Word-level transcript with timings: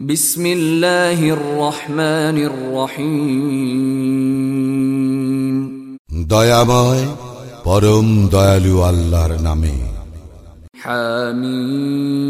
بسم 0.00 0.45
الله 0.45 1.19
الرحمن 1.29 2.37
الرحيم 2.47 4.01
দয়াময় 6.27 7.03
পরম 7.65 8.07
দয়ালু 8.31 8.73
আল্লাহর 8.89 9.33
নামে 9.47 9.75
حميم 10.81 12.21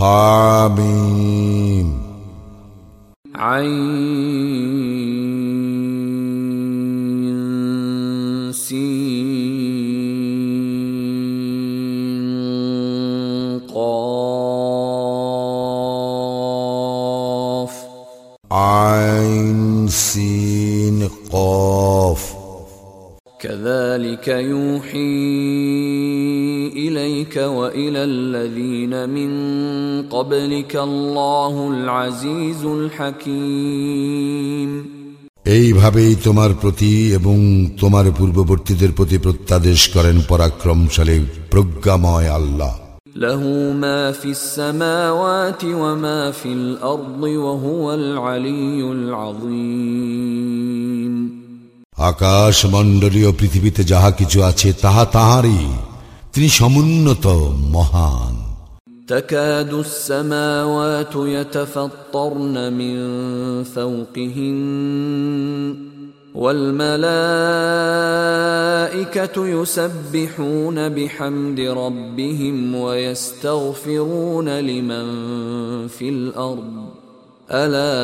হামিম 0.00 1.88
عين 3.42 4.98
كذلك 23.99 24.27
يوحي 24.27 25.15
إليك 26.77 27.35
وإلى 27.37 28.03
الذين 28.03 29.09
من 29.09 29.31
قبلك 30.03 30.75
الله 30.75 31.67
العزيز 31.69 32.65
الحكيم 32.77 34.69
এইভাবেই 35.55 36.11
তোমার 36.25 36.51
প্রতি 36.61 36.93
এবং 37.17 37.37
তোমার 37.81 38.05
পূর্ববর্তীদের 38.19 38.91
প্রতি 38.97 39.17
প্রত্যাদেশ 39.17 39.79
করেন 39.95 40.15
পরাক্রমশালী 40.31 41.17
প্রজ্ঞাময় 41.51 42.29
আল্লাহ 42.39 42.73
له 43.25 43.43
ما 43.83 44.01
في 44.11 44.29
السماوات 44.37 45.61
وما 45.81 46.21
في 46.31 46.49
الأرض 46.59 47.21
وهو 47.45 47.85
العلي 47.93 48.79
العظيم 48.97 50.35
আকাশ 52.09 52.57
মণ্ডলীয় 52.65 53.29
পৃথিবীতে 53.31 53.81
যাহা 53.83 54.09
কিছু 54.11 54.39
আছে 54.43 54.69
তাহা 54.81 55.03
তাহারই 55.11 55.61
তিনি 56.33 56.47
সমুন্নত 56.49 57.25
মহান 57.75 58.35
تكاد 59.07 59.73
السماوات 59.73 61.15
يتفطرن 61.15 62.73
من 62.73 62.95
فوقهن 63.65 64.59
والملائكة 68.55 69.47
يسبحون 69.47 70.89
بحمد 70.89 71.59
ربهم 71.59 72.75
ويستغفرون 72.75 74.59
لمن 74.59 75.07
في 75.87 76.09
الأرض 76.09 76.73
ألا 77.49 77.95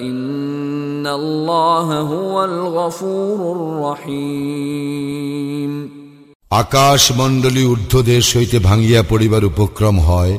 إن 0.00 1.06
الله 1.08 2.00
هو 2.02 2.44
الغفور 2.44 3.38
الرحيم 3.56 5.10
আকাশ 6.62 7.02
মণ্ডলী 7.12 7.62
ঊর্ধ্বদেশ 7.64 8.24
হইতে 8.36 8.56
ভাঙ্গিয়া 8.58 9.02
পড়িবার 9.02 9.44
উপক্রম 9.44 9.96
হয় 10.00 10.34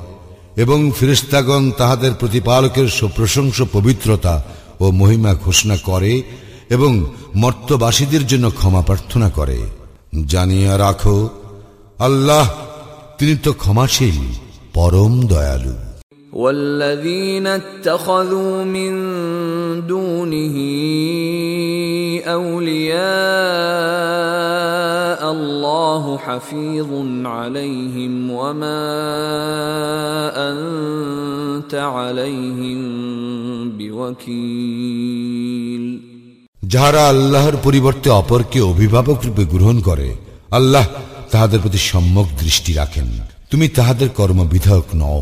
এবং 0.57 0.79
ফিরিস্তাগণ 0.91 1.63
তাহাদের 1.71 2.13
প্রতিপালকের 2.13 2.87
প্রশংস 3.17 3.57
পবিত্রতা 3.75 4.35
ও 4.79 4.85
মহিমা 4.91 5.31
ঘোষণা 5.45 5.77
করে 5.89 6.13
এবং 6.69 6.91
মর্তবাসীদের 7.35 8.23
জন্য 8.27 8.45
ক্ষমা 8.49 8.81
প্রার্থনা 8.81 9.27
করে 9.29 9.57
জানিয়া 10.27 10.73
রাখো 10.77 11.17
আল্লাহ 11.99 12.45
তিনি 13.17 13.33
তো 13.37 13.51
ক্ষমাশীল 13.53 14.17
পরম 14.73 15.13
দয়ালু 15.27 15.75
والذين 16.33 17.47
اتخذوا 17.47 18.63
من 18.65 18.91
دونه 19.83 20.55
اولياء 22.27 23.01
الله 25.31 26.17
حفيظ 26.17 26.89
عليهم 27.25 28.31
وما 28.31 28.81
انت 30.49 31.73
عليهم 31.75 32.79
بوكيل 33.71 35.21
যাহারা 36.73 37.01
আল্লাহর 37.13 37.55
পরিবর্তে 37.65 38.07
অপরকে 38.11 38.59
অভিভাবক 38.71 39.17
রূপে 39.27 39.43
গ্রহণ 39.53 39.77
করে 39.87 40.09
আল্লাহ 40.51 40.85
তাহাদের 41.31 41.59
প্রতি 41.59 41.79
সম্যক 41.91 42.27
দৃষ্টি 42.41 42.71
রাখেন 42.73 43.07
তুমি 43.51 43.65
তাহাদের 43.77 44.09
কর্মবিধায়ক 44.19 44.89
নও 44.95 45.21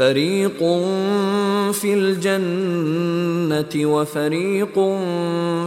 فريق 0.00 0.58
في 1.72 1.90
الجنة 1.94 3.72
وفريق 3.86 4.74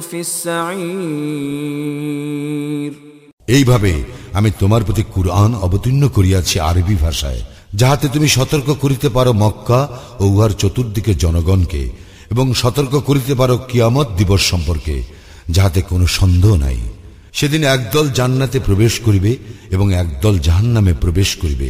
في 0.02 0.20
السعير 0.22 1.70
এইভাবে 3.48 3.92
আমি 4.34 4.50
তোমার 4.60 4.82
প্রতি 4.84 5.04
কুরআন 5.16 5.52
অবতীর্ণ 5.62 6.04
করিয়াছি 6.08 6.56
আরবি 6.62 6.96
ভাষায় 6.96 7.42
যাহাতে 7.74 8.06
তুমি 8.08 8.28
সতর্ক 8.30 8.68
করিতে 8.82 9.08
পারো 9.10 9.32
মক্কা 9.36 9.82
ও 10.20 10.24
উহার 10.26 10.52
চতুর্দিকে 10.54 11.14
জনগণকে 11.16 11.84
এবং 12.32 12.46
সতর্ক 12.54 12.94
করিতে 13.00 13.34
পারো 13.36 13.56
কিয়ামত 13.70 14.08
দিবস 14.18 14.42
সম্পর্কে 14.52 14.96
যাহাতে 15.50 15.80
কোনো 15.82 16.06
সন্দেহ 16.18 16.54
নাই 16.58 16.80
সেদিন 17.34 17.62
একদল 17.68 18.06
জান্নাতে 18.10 18.58
প্রবেশ 18.60 18.94
করিবে 19.06 19.32
এবং 19.72 19.88
একদল 19.94 20.36
জাহান্নামে 20.40 20.94
প্রবেশ 20.94 21.30
করিবে 21.36 21.70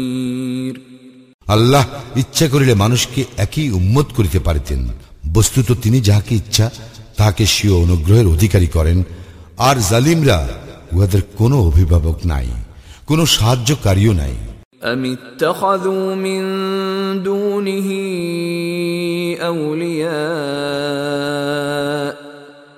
আল্লাহ 1.50 1.84
ইচ্ছা 2.16 2.46
করিলে 2.46 2.74
মানুষকে 2.74 3.20
একই 3.36 3.68
উম্মত 3.70 4.06
করিতে 4.16 4.38
পারিতেন 4.38 4.80
বস্তুত 5.32 5.68
তিনি 5.82 5.98
যাহাকে 6.00 6.32
ইচ্ছা 6.34 6.66
তাহাকে 7.16 7.44
স্বীয় 7.46 7.76
অনুগ্রহের 7.84 8.26
অধিকারী 8.26 8.68
করেন 8.76 8.98
আর 9.58 9.76
জালিমরা 9.90 10.38
উহাদের 10.92 11.22
কোনো 11.38 11.56
অভিভাবক 11.60 12.16
নাই 12.24 12.48
কোনো 13.06 13.22
সাহায্যকারীও 13.26 14.14
নাই 14.14 14.36
أم 14.84 15.02
اتخذوا 15.06 16.14
من 16.16 16.42
دونه 17.22 17.88
أولياء 20.88 22.19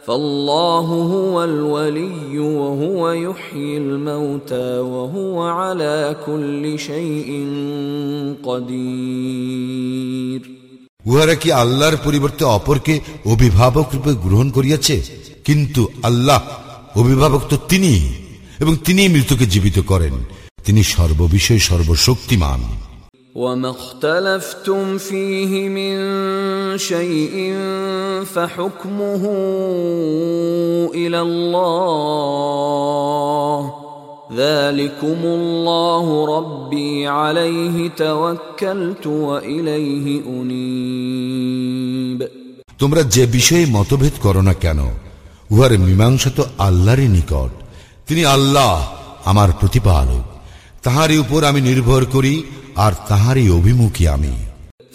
فالله 0.07 0.87
هو 1.15 1.45
الولي 1.45 2.39
وهو 2.39 3.03
يحيي 3.13 3.77
الموتى 3.79 4.69
وهو 4.93 5.37
على 5.59 6.17
كل 6.27 6.79
شيء 6.79 7.31
قدير 8.43 10.41
উহারা 11.05 11.35
কি 11.43 11.49
আল্লাহর 11.63 11.97
পরিবর্তে 12.07 12.45
অপরকে 12.57 12.95
অভিভাবক 13.25 13.87
রূপে 13.95 14.13
গ্রহণ 14.25 14.49
করিয়াছে 14.51 14.97
কিন্তু 15.45 15.83
আল্লাহ 16.03 16.41
অভিভাবক 16.97 17.43
তো 17.51 17.57
তিনি 17.69 17.93
এবং 18.61 18.73
তিনি 18.87 19.03
মৃতকে 19.09 19.45
জীবিত 19.47 19.79
করেন 19.91 20.15
তিনি 20.65 20.83
সর্ববিষয় 20.95 21.61
সর্বশক্তিমান 21.69 22.61
وما 23.35 23.71
اختلفتم 23.71 24.99
فيه 24.99 25.69
من 25.69 25.99
شيء 26.79 27.55
فحكمه 28.25 29.23
الى 30.95 31.21
الله 31.21 32.49
ذلكم 34.37 35.19
الله 35.25 36.37
ربي 36.39 37.07
عليه 37.09 37.89
توكلت 37.89 39.07
واليه 39.07 40.23
انيب 40.27 42.21
তোমরা 42.83 43.03
যে 43.15 43.25
বিষয়ে 43.27 43.67
মতভেদ 43.77 44.15
করো 44.25 44.43
না 44.43 44.55
কেন 44.63 44.81
উহার 45.51 45.73
মীমাংসা 45.79 46.31
তো 46.37 46.43
আল্লাহরই 46.59 47.09
নিকট 47.17 47.53
তিনি 48.09 48.23
আল্লাহ 48.27 48.73
আমার 49.25 49.51
প্রতিপালক 49.61 50.25
তাহারই 50.83 51.17
উপর 51.19 51.41
আমি 51.45 51.61
নির্ভর 51.61 52.03
করি 52.05 52.35
আর 52.85 52.93
তাহারই 53.09 53.47
অভিমুখী 53.59 54.05
আমি 54.17 54.35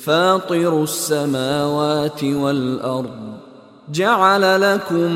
فاطر 0.06 0.74
السماوات 0.84 2.22
والأرض 2.24 3.34
جعل 3.92 4.62
لكم 4.62 5.12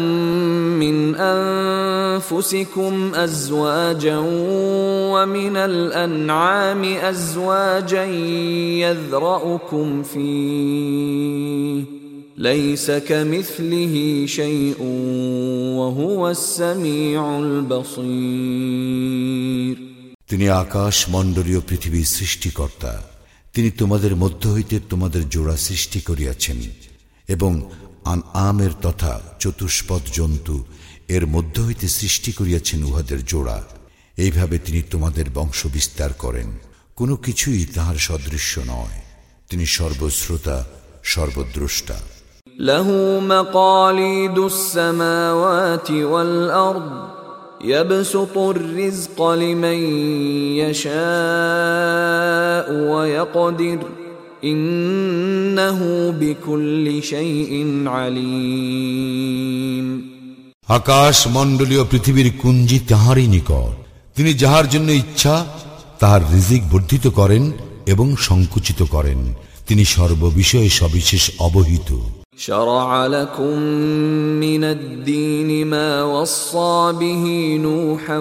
من 0.80 1.16
أنفسكم 1.16 3.12
أزواجا 3.16 4.18
ومن 5.14 5.58
الأنعام 5.58 6.84
أزواجا 6.84 8.06
يذرأكم 8.84 10.04
فيه 10.04 11.84
ليس 12.38 12.92
كمثله 12.92 14.24
شيء 14.26 14.84
وهو 15.80 16.30
السميع 16.30 17.40
البصير 17.40 18.68
তিনি 20.32 20.46
আকাশ 20.64 20.96
মণ্ডলীয় 21.10 21.62
পৃথিবীর 21.62 22.08
সৃষ্টিকর্তা 22.08 22.94
তিনি 23.54 23.70
তোমাদের 23.72 24.14
মধ্য 24.16 24.44
হইতে 24.48 24.76
তোমাদের 24.90 25.24
জোড়া 25.30 25.56
সৃষ্টি 25.58 26.00
করিয়াছেন 26.02 26.60
এবং 27.28 27.52
আন 28.06 28.20
আমের 28.48 28.74
তথা 28.82 29.14
চতুষ্পদ 29.40 30.02
জন্তু 30.14 30.56
এর 31.10 31.24
মধ্য 31.26 31.56
হইতে 31.62 31.88
সৃষ্টি 31.90 32.32
করিয়াছেন 32.32 32.80
উহাদের 32.84 33.20
জোড়া 33.26 33.58
এইভাবে 34.18 34.56
তিনি 34.60 34.82
তোমাদের 34.92 35.26
বংশ 35.30 35.60
বিস্তার 35.68 36.12
করেন 36.14 36.50
কোনো 36.96 37.16
কিছুই 37.16 37.62
তাহার 37.66 37.98
সদৃশ্য 38.00 38.54
নয় 38.68 38.98
তিনি 39.50 39.66
সর্বশ্রোতা 39.68 40.58
সর্বদ্রষ্টা 41.04 41.98
له 42.60 42.88
مقاليد 43.24 44.38
السماوات 44.46 45.90
والأرض 45.90 46.92
يبسط 47.62 48.38
الرزق 48.38 49.34
لمن 49.34 49.80
يشاء 50.62 50.98
ويقدر 52.92 53.80
إنه 54.44 56.12
بكل 56.12 57.04
شيء 57.04 57.84
عليم 57.88 59.38
আকাশ 60.70 61.28
মণ্ডলীয় 61.28 61.84
পৃথিবীর 61.84 62.32
কুঞ্জি 62.42 62.80
তাহারই 62.88 63.28
নিকট 63.28 63.76
তিনি 64.16 64.34
যাহার 64.34 64.70
জন্য 64.70 64.94
ইচ্ছা 64.94 65.46
তাহার 66.00 66.22
রিজিক 66.34 66.62
বর্ধিত 66.72 67.08
করেন 67.20 67.52
এবং 67.88 68.16
সংকুচিত 68.20 68.86
করেন 68.86 69.20
তিনি 69.68 69.84
সর্ববিষয়ে 69.96 70.70
সবিশেষ 70.80 71.32
অবহিত 71.40 71.90
شرع 72.37 73.07
لكم 73.07 73.59
من 74.41 74.65
الدين 74.65 75.67
ما 75.67 76.05
وصى 76.05 76.93
به 77.01 77.57
نوحا 77.63 78.19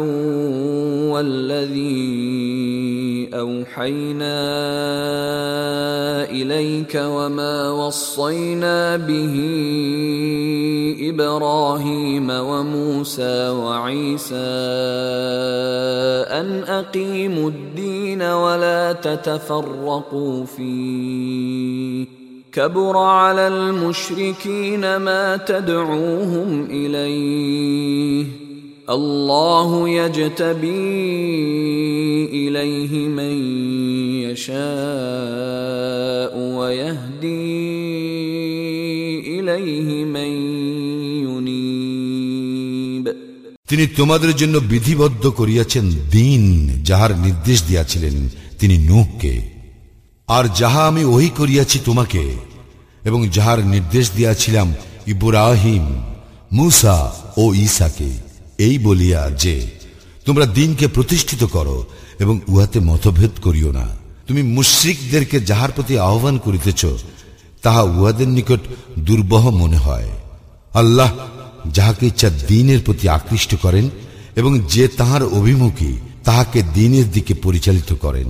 والذي 1.07 2.01
أوحينا 3.33 4.41
إليك 6.29 6.95
وما 6.95 7.69
وصينا 7.71 8.97
به 8.97 9.35
إبراهيم 11.09 12.29
وموسى 12.29 13.49
وعيسى 13.49 14.35
أن 16.35 16.63
أقيموا 16.67 17.49
الدين 17.49 18.21
ولا 18.21 18.93
تتفرقوا 18.93 20.45
فيه. 20.45 22.20
كبر 22.52 22.96
على 22.96 23.48
المشركين 23.48 24.96
ما 24.96 25.36
تدعوهم 25.36 26.66
اليه 26.70 28.24
الله 28.90 29.88
يجتبي 29.88 30.96
اليه 32.46 32.92
من 33.08 33.34
يشاء 34.26 34.56
ويهدي 36.58 37.60
اليه 39.38 40.04
من 40.04 40.30
ينيب 41.26 43.04
তিনি 43.70 43.84
তোমাদের 43.98 44.32
জন্য 44.36 44.54
বিধিবদ্ধ 44.72 45.24
করিয়াছেন 45.38 45.84
দিন 46.10 46.42
যাহার 46.82 47.12
নির্দেশ 47.18 47.58
দিয়াছিলেন 47.68 48.16
তিনি 48.58 48.76
নূহকে 48.88 49.49
আর 50.31 50.45
যাহা 50.59 50.81
আমি 50.87 51.03
ওহি 51.03 51.29
করিয়াছি 51.29 51.79
তোমাকে, 51.85 52.23
এবং 53.03 53.19
যাহার 53.27 53.59
নির্দেশ 53.65 54.05
দিয়াছিলাম 54.15 54.67
ইব্রাহিম, 55.07 55.85
মুসা 56.53 57.11
ও 57.37 57.43
ঈসাকে, 57.53 58.09
এই 58.57 58.75
বলিয়া 58.79 59.29
যে, 59.43 59.55
তোমরা 60.25 60.45
দিনকে 60.45 60.85
প্রতিষ্ঠিত 60.87 61.43
করো 61.43 61.77
এবং 62.19 62.35
উহাতে 62.47 62.79
মতভেদ 62.79 63.33
করিও 63.41 63.71
না। 63.71 63.87
তুমি 64.27 64.41
মুশ্রিকদেরকে 64.57 65.37
যাহার 65.39 65.71
প্রতি 65.71 65.93
আহ্বান 65.99 66.37
করিতেছ, 66.37 66.81
তাহা 67.61 67.81
উহাদের 67.81 68.27
নিকট 68.27 68.61
দুর্বহ 68.99 69.43
মনে 69.49 69.77
হয়। 69.77 70.09
আল্লাহ 70.73 71.11
যাহাকে 71.71 72.03
ইচ্ছা 72.07 72.29
দিনের 72.47 72.79
প্রতি 72.85 73.05
আকৃষ্ট 73.09 73.51
করেন, 73.61 73.85
এবং 74.35 74.51
যে 74.73 74.87
তাহার 74.99 75.23
অভিমুখী, 75.23 75.93
তাহাকে 76.23 76.59
দিনের 76.73 77.07
দিকে 77.11 77.33
পরিচালিত 77.33 77.89
করেন। 77.93 78.29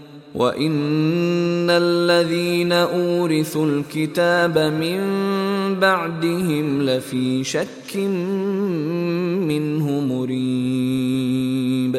وان 0.34 1.70
الذين 1.70 2.72
اورثوا 2.72 3.66
الكتاب 3.66 4.58
من 4.58 4.98
بعدهم 5.76 6.82
لفي 6.82 7.44
شك 7.44 7.96
منه 9.42 9.86
مريب 10.02 11.92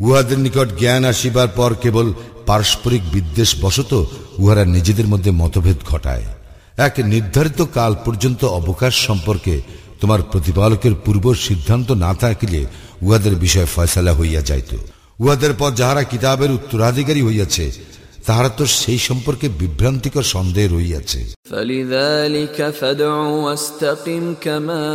উহাদের 0.00 0.38
নিকট 0.38 0.68
জ্ঞান 0.80 1.02
আসিবার 1.04 1.48
পর 1.56 1.70
কেবল 1.82 2.06
পারস্পরিক 2.46 3.02
বিদ্বেষ 3.14 3.50
বশত 3.62 3.92
উহারা 4.38 4.64
নিজেদের 4.66 5.06
মধ্যে 5.06 5.30
মতভেদ 5.32 5.78
ঘটায় 5.84 6.26
এক 6.78 6.94
নির্ধারিত 7.04 7.60
কাল 7.74 7.92
পর্যন্ত 8.04 8.40
অবকাশ 8.54 8.94
সম্পর্কে 9.08 9.54
তোমার 10.00 10.20
প্রতিপালকের 10.22 10.94
পূর্ব 11.04 11.24
সিদ্ধান্ত 11.46 11.88
না 12.04 12.10
থাকিলে 12.14 12.60
উহাদের 13.02 13.34
বিষয় 13.36 13.68
ফয়সালা 13.74 14.12
হইয়া 14.12 14.42
যাইত 14.42 14.70
উহাদের 15.20 15.54
পর 15.54 15.74
যাহারা 15.74 16.02
কিতাবের 16.02 16.50
উত্তরাধিকারী 16.50 17.22
হইয়াছে 17.22 17.70
তাহারা 18.26 18.50
তো 18.58 18.64
সেই 18.80 18.98
সম্পর্কে 18.98 19.46
বিভ্রান্তিকর 19.60 20.24
সন্দেহ 20.34 20.66
রইয়াছে 20.76 21.20
فلذلك 21.50 22.58
فادع 22.70 23.14
واستقم 23.44 24.34
كما 24.40 24.86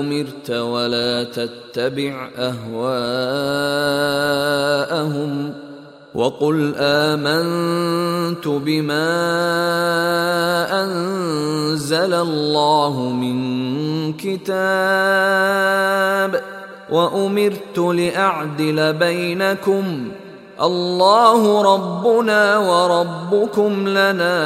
امرت 0.00 0.48
ولا 0.50 1.12
تتبع 1.36 2.14
اهواءهم 4.16 5.52
وقل 6.14 6.74
امنت 6.76 8.46
بما 8.66 9.08
انزل 10.82 12.12
الله 12.26 12.94
من 13.22 13.36
كتاب 14.14 14.56
وامرت 16.90 17.78
لاعدل 17.78 18.92
بينكم 18.92 19.84
الله 20.60 21.62
ربنا 21.62 22.58
وربكم 22.58 23.88
لنا 23.88 24.36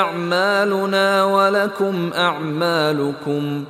اعمالنا 0.00 1.24
ولكم 1.24 2.10
اعمالكم 2.16 3.64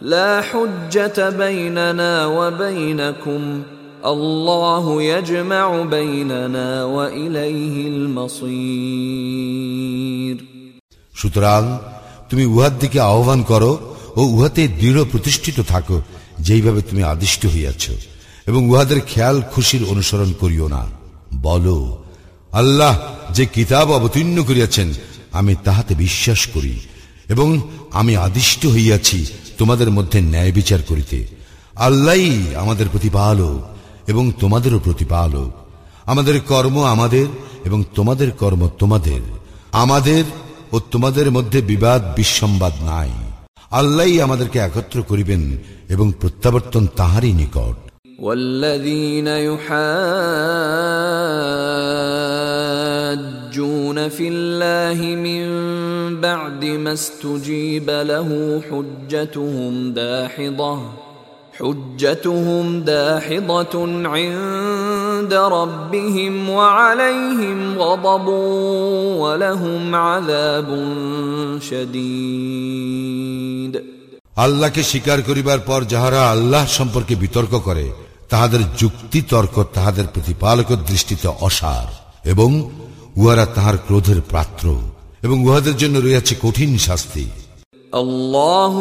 لا 0.00 0.40
حجه 0.40 1.30
بيننا 1.30 2.26
وبينكم 2.26 3.62
الله 4.04 5.02
يجمع 5.02 5.82
بيننا 5.82 6.84
واليه 6.84 7.88
المصير 7.88 9.32
সুতরাং 11.14 11.62
তুমি 12.30 12.44
উহার 12.44 12.74
দিকে 12.78 12.98
আহ্বান 13.10 13.40
করো 13.42 13.72
ও 14.18 14.20
উহাতে 14.34 14.62
দৃঢ় 14.80 15.02
প্রতিষ্ঠিত 15.04 15.58
থাকো 15.72 15.96
যেইভাবে 16.39 16.81
তুমি 16.81 17.03
আদিষ্ট 17.03 17.45
হইয়াছ, 17.45 17.83
এবং 18.45 18.69
উহাদের 18.69 19.01
খেয়াল 19.07 19.41
খুশির 19.53 19.83
অনুসরণ 19.83 20.33
করিও 20.39 20.67
না। 20.67 20.83
বলো, 21.41 22.03
আল্লাহ 22.51 22.93
যে 23.33 23.45
কিতাব 23.45 23.91
অবতীর্ণ 23.91 24.43
করিয়াছেন, 24.43 24.93
আমি 25.31 25.55
তাহাতে 25.63 25.95
বিশ্বাস 25.95 26.47
করি, 26.47 26.79
এবং 27.29 27.61
আমি 27.91 28.17
আদিষ্ট 28.17 28.61
হইয়াছি 28.65 29.25
তোমাদের 29.57 29.89
মধ্যে 29.91 30.21
ন্যায় 30.21 30.51
বিচার 30.51 30.81
করিতে। 30.87 31.27
আল্লাহ 31.75 32.21
আমাদের 32.55 32.87
প্রতিপালক, 32.91 33.59
এবং 34.07 34.31
তোমাদেরও 34.39 34.79
প্রতিপালক। 34.79 35.51
আমাদের 36.05 36.41
কর্ম 36.41 36.83
আমাদের, 36.83 37.27
এবং 37.65 37.83
তোমাদের 37.95 38.31
কর্ম 38.31 38.69
তোমাদের। 38.79 39.21
আমাদের 39.71 40.23
ও 40.71 40.79
তোমাদের 40.79 41.31
মধ্যে 41.31 41.61
বিবাদ 41.61 42.01
বিসম্বাদ 42.15 42.73
নাই। 42.83 43.11
আল্লাহ 43.70 44.10
আমাদেরকে 44.26 44.58
একত্র 44.58 44.98
করিবেন 45.10 45.42
এবং 45.94 46.06
প্রত্যাবর্তন 46.20 46.84
তাহারই 46.98 47.32
নিকট 47.42 47.76
والذين 48.18 49.28
يحاجون 53.12 53.98
في 54.08 54.28
الله 54.28 54.98
من 55.26 55.44
بعد 56.20 56.64
ما 56.64 56.92
استجيب 56.92 57.90
له 57.90 58.28
حجتهم 58.70 59.72
داحضه 59.92 60.78
حجتهم 61.56 62.80
داحضة 62.82 63.74
عند 64.06 65.34
ربهم 65.34 66.50
وعليهم 66.50 67.78
غضب 67.78 68.26
ولهم 69.18 69.94
عذاب 69.96 70.68
شديد 71.62 73.02
আল্লাহকে 74.36 74.82
স্বীকার 74.82 75.18
করিবার 75.28 75.60
পর 75.60 75.80
যাহারা 75.84 76.20
আল্লাহ 76.30 76.64
সম্পর্কে 76.78 77.14
বিতর্ক 77.14 77.52
করে 77.64 77.86
তাহাদের 78.28 78.62
যুক্তি 78.80 79.20
তর্ক 79.22 79.54
তাহাদের 79.74 80.06
প্রতিপালকের 80.06 80.80
দৃষ্টিতে 80.90 81.28
অসার 81.40 81.88
এবং 82.24 82.50
উহারা 83.16 83.44
তাহার 83.54 83.76
ক্রোধের 83.86 84.20
পাত্র 84.32 84.66
এবং 85.22 85.36
উহাদের 85.46 85.74
জন্য 85.76 85.96
রয়েছে 85.98 86.32
কঠিন 86.42 86.70
শাস্তি 86.78 87.24
الله 87.92 88.74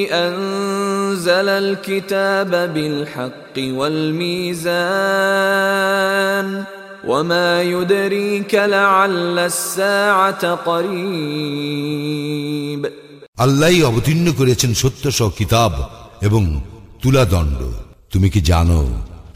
الذي 0.00 0.08
انزل 0.12 1.48
الكتاب 1.48 2.50
بالحق 2.74 3.56
والميزان 3.58 4.66
وما 7.06 7.62
يدريك 7.62 8.54
لعل 8.54 9.38
الساعه 9.38 10.54
قريب 10.66 12.06
আল্লাহ 13.44 13.74
অবতীর্ণ 13.90 14.26
করেছেন 14.40 14.70
সত্য 14.82 15.04
সহ 15.18 15.28
কিতাব 15.40 15.72
এবং 16.28 16.42
তুলাদণ্ড 17.02 17.60
তুমি 18.12 18.28
কি 18.34 18.40
জানো 18.50 18.80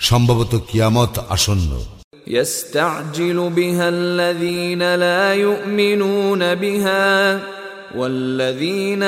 সম্ভবত 0.09 0.53
কিয়ামত 0.69 1.15
আসন্ন 1.37 1.71
يستعجل 2.39 3.39
بها 3.51 3.87
الذين 3.89 4.83
لا 5.05 5.25
يؤمنون 5.47 6.43
بها 6.55 7.07
والذين 7.95 9.03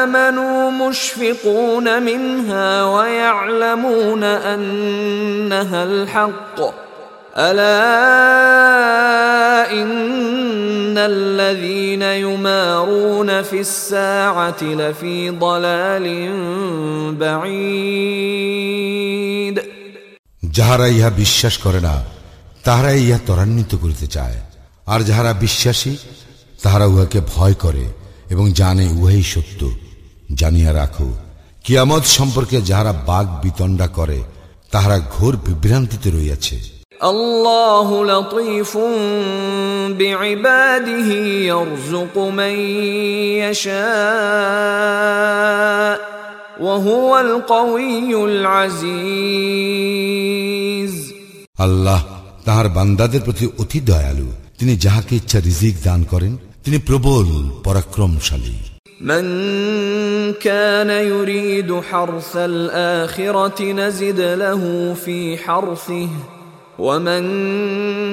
امنوا 0.00 0.70
مشفقون 0.70 2.02
منها 2.02 2.84
ويعلمون 2.84 4.24
انها 4.24 5.84
الحق 5.84 6.60
الا 7.36 7.78
ان 9.72 10.98
الذين 10.98 12.02
يمارون 12.02 13.42
في 13.42 13.60
الساعه 13.60 14.62
لفي 14.62 15.30
ضلال 15.30 16.06
بعيد 17.18 18.68
যাহারা 20.58 20.86
ইহা 20.96 21.10
বিশ্বাস 21.22 21.54
করে 21.64 21.80
না 21.80 21.94
তাহারা 22.64 22.90
ইহা 23.04 23.18
ত্বরান্বিত 23.26 23.72
করিতে 23.82 24.06
চায় 24.16 24.38
আর 24.86 25.00
যাহারা 25.08 25.32
বিশ্বাসী 25.44 25.94
তাহারা 26.62 26.86
উহাকে 26.92 27.20
ভয় 27.34 27.54
করে 27.64 27.84
এবং 28.32 28.44
জানে 28.52 28.84
উহাই 28.96 29.24
সত্য 29.32 29.60
জানিয়া 30.34 30.70
রাখো 30.74 31.08
কিয়ামত 31.64 32.04
সম্পর্কে 32.16 32.56
যাহারা 32.62 32.92
বাঘ 33.06 33.26
বিতণ্ডা 33.42 33.86
করে 33.98 34.18
তাহারা 34.72 34.96
ঘোর 35.14 35.32
বিভ্রান্তিতে 35.46 36.08
রইয়াছে 36.10 36.58
الله 37.04 37.88
لطيف 38.06 38.72
بعباده 39.90 41.08
يرزق 41.44 42.14
من 42.30 42.54
يشاء 43.40 43.78
وهو 46.60 47.10
القوي 47.18 48.24
العزيز 48.24 49.88
আল্লাহ 51.58 52.00
তাহার 52.46 52.68
বান্দাদের 52.68 53.22
প্রতি 53.26 53.44
অতি 53.58 53.78
দয়ালু 53.80 54.28
তিনি 54.58 54.72
যাহাকে 54.76 55.12
ইচ্ছা 55.16 55.38
রিজিক 55.40 55.74
দান 55.84 56.00
করেন 56.12 56.32
তিনি 56.64 56.78
প্রবল 56.78 57.26
পরাক্রমশালী 57.64 58.56
من 59.00 59.24
كان 60.40 60.90
يريد 60.90 61.80
حرث 61.80 62.36
الآخرة 62.36 63.72
نزد 63.72 64.20
له 64.20 64.94
في 64.94 65.38
حرثه 65.38 66.08
ومن 66.78 67.22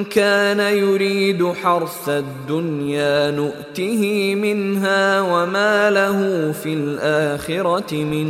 كان 0.04 0.60
يريد 0.60 1.52
حرث 1.52 2.08
الدنيا 2.08 3.30
نؤته 3.30 4.34
منها 4.34 5.22
وما 5.22 5.90
له 5.90 6.52
في 6.52 6.74
الآخرة 6.74 7.94
من 7.94 8.26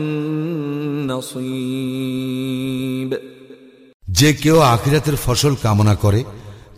نصيب 1.07 3.19
যে 4.09 4.33
কেউ 4.43 4.57
আখিরাতের 4.75 5.17
ফসল 5.17 5.55
কামনা 5.63 5.95
করে 5.95 6.25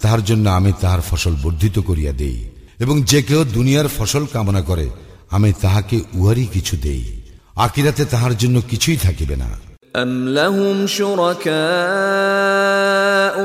তাহার 0.02 0.24
জন্য 0.24 0.48
আমি 0.48 0.72
তাহার 0.80 1.00
ফসল 1.00 1.34
বর্ধিত 1.42 1.78
করিয়া 1.78 2.12
দেই 2.12 2.51
এবং 2.80 3.02
যে 3.02 3.22
কেউ 3.22 3.44
দুনিয়ার 3.56 3.88
ফসল 3.96 4.26
কামনা 4.32 4.62
করে 4.62 4.88
আমি 5.30 5.52
তাহাকে 5.62 6.00
উহারই 6.14 6.46
কিছু 6.46 6.76
দেই 6.76 7.04
আকিরাতে 7.56 8.04
তাহার 8.04 8.36
জন্য 8.36 8.62
কিছুই 8.70 8.96
থাকিবে 8.96 9.36
না 9.36 9.48
أم 9.96 10.28
لهم 10.28 10.86
شركاء 10.86 11.48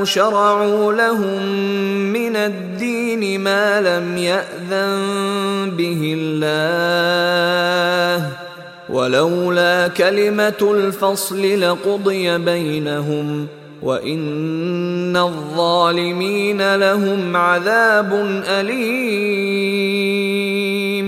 شرعوا 0.06 0.94
لهم 0.94 1.44
من 2.14 2.36
الدين 2.36 3.40
ما 3.40 3.82
لم 3.82 4.18
يأذن 4.18 5.72
به 5.78 6.16
الله 6.18 8.30
ولولا 8.90 9.88
كلمة 9.88 10.72
الفصل 10.72 11.62
لقضي 11.62 12.38
بينهم 12.38 13.48
وإن 13.82 15.18
الظالمين 15.20 16.76
لهم 16.76 17.22
عذاب 17.38 18.12
أليم 19.64 21.08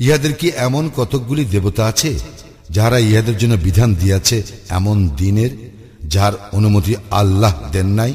ইহাদের 0.00 0.32
কি 0.40 0.48
এমন 0.66 0.84
কতকগুলি 0.98 1.44
দেবতা 1.54 1.82
আছে 1.92 2.12
যাহারা 2.70 2.98
ইহাদের 3.00 3.36
জন্য 3.42 3.54
বিধান 3.66 3.90
দিয়াছে 4.02 4.36
এমন 4.78 4.96
দিনের 5.20 5.52
যার 6.14 6.34
অনুমতি 6.52 6.92
আল্লাহ 7.20 7.54
দেন 7.74 7.88
নাই 7.98 8.12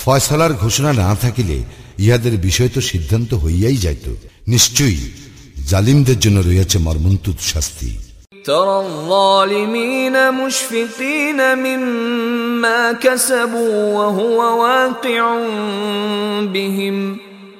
ফয়সালার 0.00 0.52
ঘোষণা 0.54 0.90
না 1.02 1.10
থাকিলে 1.22 1.56
ইহাদের 1.98 2.34
বিষয় 2.46 2.70
তো 2.74 2.80
সিদ্ধান্ত 2.90 3.30
হইয়াই 3.34 3.76
যাইত 3.84 4.06
নিশ্চয়ই 4.48 5.00
জালিমদের 5.70 6.18
জন্য 6.24 6.38
রয়েছে 6.40 6.76
মর্মন্তুদ 6.86 7.38
শাস্তি 7.52 7.90
ترى 8.44 8.76
الظالمين 8.80 10.14
مشفقين 10.32 11.38
مما 11.56 12.43
كسبوا 12.91 13.93
وهو 13.93 14.61
واقع 14.61 15.37
بهم 16.41 17.17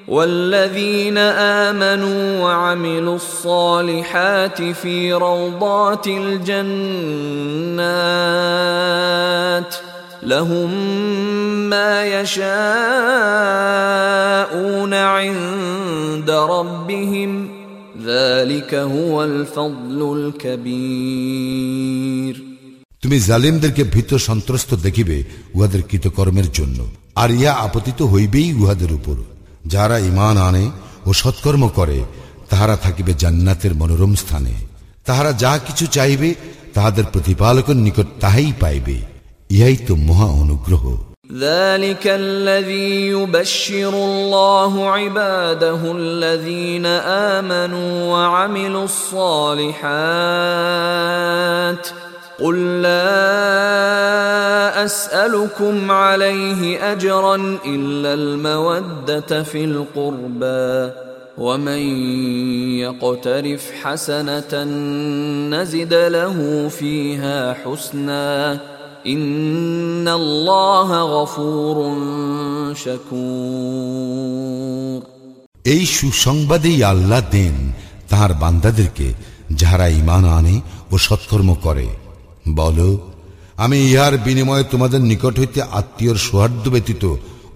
والذين 0.08 1.18
امنوا 1.18 2.44
وعملوا 2.44 3.16
الصالحات 3.16 4.62
في 4.62 5.14
روضات 5.14 6.08
الجنات 6.08 6.66
لهم 10.24 10.72
ما 11.70 12.06
يشاءون 12.06 12.54
عند 14.94 16.30
ربهم 16.30 17.50
ذلك 18.04 18.76
هو 18.76 19.24
الفضل 19.24 20.32
الكبير 20.46 22.55
তুমি 23.05 23.17
জালিমদেরকে 23.21 23.83
ভীত 23.85 24.11
সন্ত্রস্ত 24.29 24.71
দেখিবে 24.77 25.17
উহাদের 25.55 25.83
কৃতকর্মের 25.83 26.49
জন্য 26.53 26.79
আর 27.15 27.31
ইয়া 27.33 27.53
আপতিত 27.67 28.01
হইবেই 28.03 28.49
উহাদের 28.53 28.91
উপর 28.93 29.17
যারা 29.67 29.97
ইমান 30.01 30.37
আনে 30.39 30.65
ও 31.07 31.11
সৎকর্ম 31.13 31.65
করে 31.69 31.99
তাহারা 32.51 32.77
থাকিবে 32.77 33.13
জান্নাতের 33.15 33.73
মনোরম 33.75 34.13
স্থানে 34.15 34.55
তাহারা 35.07 35.31
যা 35.35 35.53
কিছু 35.59 35.85
চাইবে 35.87 36.29
তাহাদের 36.75 37.05
প্রতিপালকের 37.05 37.79
নিকট 37.87 38.07
তাহাই 38.21 38.51
পাইবে 38.61 38.97
ইহাই 39.51 39.77
তো 39.89 39.93
মহা 40.09 40.29
অনুগ্রহ 40.43 40.85
ذلك 41.39 42.05
الذي 42.07 42.93
يبشر 43.09 43.95
الله 44.05 44.73
عباده 44.91 45.83
الذين 45.93 46.87
امنوا 47.31 47.93
وعملوا 48.07 48.85
الصالحات 51.25 51.85
قل 52.41 52.83
لا 52.83 53.11
اسالكم 54.85 55.91
عليه 55.91 56.93
اجرا 56.93 57.37
الا 57.67 58.15
الموده 58.15 59.43
في 59.43 59.65
القربى 59.65 60.93
ومن 61.39 61.83
يقترف 62.79 63.73
حسنة 63.83 64.65
نزد 65.51 65.95
له 65.95 66.69
فيها 66.71 67.55
حسنا 67.55 68.59
إن 69.07 70.09
الله 70.11 70.89
غفور 71.15 71.77
شكور 72.75 74.21
এই 75.65 75.83
সুসংবাদেই 75.97 76.79
আল্লাহ 76.93 77.21
দেন 77.33 77.57
তাহার 78.11 78.33
বান্দাদেরকে 78.43 79.09
যাহারা 79.61 79.87
ইমান 80.01 80.25
আনে 80.39 80.57
ও 80.93 80.95
সৎকর্ম 81.07 81.51
করে 81.65 81.87
বল 82.55 82.79
আমি 83.57 83.77
ইহার 83.83 84.15
বিনিময়ে 84.19 84.65
তোমাদের 84.73 85.01
নিকট 85.03 85.35
হইতে 85.39 85.61
আত্মীয়র 85.73 86.19
সৌহার্দ্য 86.19 86.69
ব্যতীত 86.71 87.05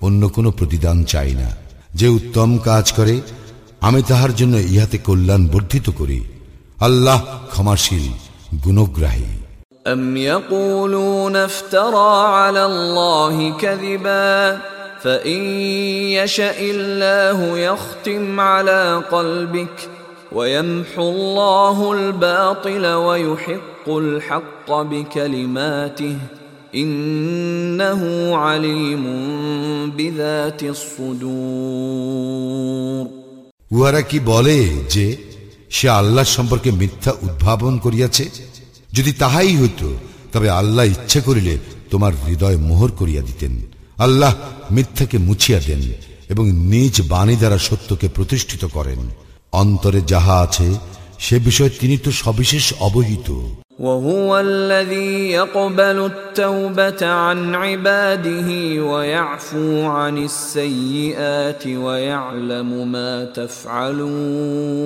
অন্য 0.03 0.23
কোনো 0.29 0.51
প্রতিদান 0.51 0.97
চাই 1.05 1.33
না 1.35 1.49
যে 1.95 2.07
উত্তম 2.09 2.51
কাজ 2.65 2.87
করে 2.93 3.15
আমি 3.81 4.01
তাহার 4.03 4.33
জন্য 4.35 4.55
ইহাতে 4.69 4.99
কল্যাণ 4.99 5.43
বর্ধিত 5.49 5.87
করি 5.91 6.19
আল্লাহ 6.81 7.21
ক্ষমাশীল 7.53 8.07
গুণগ্রাহী 8.65 9.33
أم 9.87 10.17
يقولون 10.17 11.37
افترى 11.51 12.13
على 12.37 12.63
الله 12.67 13.37
كذبا 13.53 14.61
فإن 15.01 15.41
يشأ 16.13 16.59
الله 16.61 17.39
يختم 17.61 18.41
على 18.43 19.03
قلبك 19.11 19.77
ويمحو 20.33 21.03
الله 21.11 21.93
الباطل 21.93 22.87
ويحق 22.87 23.87
الحق 23.89 24.58
بكلماته 24.69 26.17
إنه 26.75 28.01
عليم 28.37 29.05
بذات 29.91 30.61
الصدور 30.65 32.35
উহারা 33.71 34.03
কি 34.11 34.19
বলে 34.27 34.59
যে 34.95 35.07
সে 35.77 35.87
আল্লাহ 36.01 36.25
সম্পর্কে 36.37 36.71
মিথ্যা 36.73 37.13
উদ্ভাবন 37.27 37.75
করিয়াছে 37.79 38.25
যদি 38.93 39.11
তাহাই 39.13 39.55
হইত 39.61 39.83
তবে 40.33 40.49
আল্লাহ 40.51 40.85
ইচ্ছা 40.87 41.21
করিলে 41.21 41.55
তোমার 41.91 42.13
হৃদয় 42.25 42.59
মোহর 42.69 42.91
করিয়া 42.91 43.23
দিতেন 43.23 43.53
আল্লাহ 43.99 44.33
মিথ্যাকে 44.71 45.17
মুছিয়া 45.19 45.61
দেন 45.69 45.83
এবং 46.31 46.45
নিজ 46.73 46.95
বাণী 47.13 47.37
দ্বারা 47.37 47.59
সত্যকে 47.69 48.07
প্রতিষ্ঠিত 48.09 48.63
করেন 48.77 49.01
অন্তরে 49.53 50.01
যাহা 50.13 50.35
আছে 50.47 50.69
সে 51.19 51.37
বিষয়ে 51.39 51.73
তিনি 51.81 51.97
তো 51.99 52.11
সবিশেষ 52.23 52.67
অবহিত 52.81 53.29
وهو 53.79 54.41
الذي 54.41 55.31
يقبل 55.31 55.99
التوبة 56.07 57.07
عن 57.07 57.55
عباده 57.55 58.49
ويعفو 58.83 59.83
عن 59.83 60.19
السيئات 60.19 61.67
ويعلم 61.67 62.93
ما 62.93 63.25
تفعلون 64.45 64.85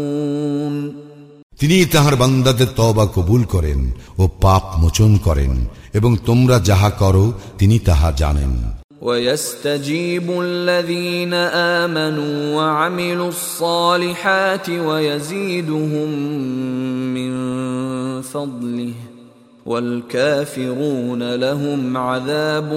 তিনি 1.60 1.76
তাহার 1.84 2.14
বান্দাদের 2.16 2.70
তবা 2.76 3.04
কবুল 3.14 3.42
করেন 3.44 3.80
ও 4.18 4.22
পাপ 4.40 4.64
মোচন 4.78 5.12
করেন 5.26 5.52
এবং 5.94 6.10
তোমরা 6.26 6.56
যাহা 6.60 6.90
করো 6.90 7.24
তিনি 7.58 7.76
তাহা 7.78 8.08
জানেন 8.12 8.52
ويستجيب 9.02 10.40
الذين 10.40 11.34
آمنوا 11.84 12.56
وعملوا 12.56 13.28
الصالحات 13.28 14.68
ويزيدهم 14.70 16.10
من 17.14 17.32
فضله 18.22 18.92
والكافرون 19.66 21.34
لهم 21.34 21.96
عذاب 21.98 22.70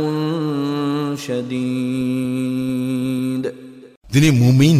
شديد 2.11 3.43
তিনি 4.13 4.29
মুমিন 4.41 4.79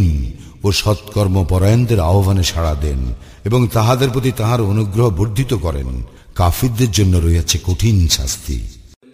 ও 0.64 0.68
সৎকর্ম 0.82 1.36
পরায়ণদের 1.44 2.00
আহ্বানে 2.10 2.44
সাড়া 2.44 2.74
দেন 2.84 3.02
এবং 3.46 3.62
তাহাদের 3.68 4.10
প্রতি 4.10 4.32
তাহার 4.32 4.62
অনুগ্রহ 4.64 5.08
বর্ধিত 5.20 5.52
করেন 5.66 5.90
কাফিরদের 6.36 6.92
জন্য 6.92 7.14
রয়েছে 7.18 7.56
কঠিন 7.66 7.98
শাস্তি 8.08 8.58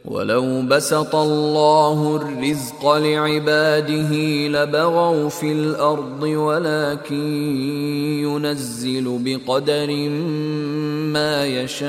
ولو 0.05 0.61
بسط 0.61 1.15
الله 1.15 2.15
الرزق 2.15 2.83
لعباده 2.97 4.11
لبغوا 4.47 5.29
في 5.29 5.51
الارض 5.51 6.23
ولكن 6.23 7.27
ينزل 8.23 9.19
بقدر 9.25 9.89
ما 11.13 11.45
يشاء 11.45 11.87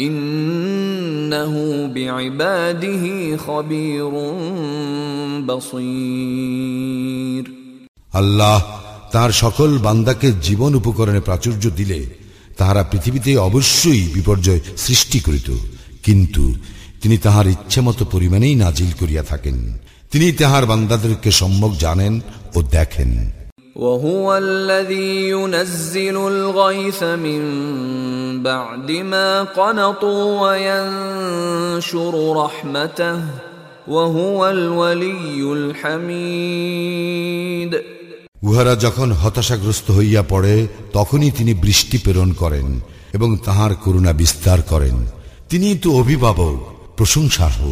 انه 0.00 1.54
بعباده 1.86 3.36
خبير 3.36 4.10
بصير 5.46 7.44
আল্লাহ 8.14 8.58
তাহার 9.12 9.32
সকল 9.42 9.70
বান্দাকে 9.78 10.28
জীবন 10.46 10.72
উপকরণে 10.74 11.20
প্রাচুর্য 11.20 11.64
দিলে 11.78 12.00
তাহারা 12.58 12.82
পৃথিবীতে 12.82 13.38
অবশ্যই 13.38 14.08
বিপর্যয় 14.14 14.60
সৃষ্টি 14.76 15.20
করিত 15.20 15.50
কিন্তু 16.02 16.54
তিনি 17.02 17.18
তাহার 17.18 17.46
ইচ্ছামতো 17.46 18.04
পরিমাণেই 18.04 18.54
নাজিল 18.54 18.90
করিয়া 19.00 19.22
থাকেন 19.22 19.54
তিনি 20.12 20.32
তাহার 20.32 20.66
বান্দাদেরকে 20.66 21.32
সম্যক 21.32 21.76
জানেন 21.76 22.20
ও 22.56 22.58
দেখেন 22.76 23.30
وهو 23.76 24.36
الذي 24.36 25.30
ينزل 25.30 26.16
الغيث 26.16 27.02
من 27.02 27.42
بعد 28.42 28.90
ما 29.12 29.42
قنطوا 29.42 30.24
وينشر 30.42 32.36
رحمته 32.36 33.20
وهو 33.88 34.48
الولي 34.48 35.42
الحميد 36.44 37.82
উহারা 38.42 38.74
যখন 38.76 39.08
হতাশাগ্রস্ত 39.12 39.86
হইয়া 39.90 40.22
পড়ে 40.22 40.54
তখনই 40.92 41.30
তিনি 41.30 41.52
বৃষ্টি 41.54 41.96
প্রেরণ 41.98 42.30
করেন 42.32 42.66
এবং 43.12 43.28
তাহার 43.44 43.72
করুণা 43.74 44.12
বিস্তার 44.12 44.58
করেন 44.62 44.96
তিনি 45.48 45.68
তো 45.78 45.88
অভিভাবক 45.92 46.56
প্রশংসার্হ 46.96 47.62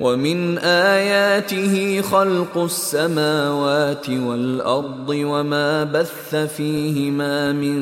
ومن 0.00 0.58
آياته 0.58 2.02
خلق 2.02 2.54
السماوات 2.58 4.06
والأرض 4.08 5.08
وما 5.08 5.84
بث 5.84 6.34
فيهما 6.56 7.52
من 7.52 7.78